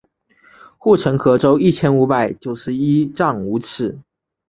[0.79, 3.99] 护城河周一千五百九十一丈五尺。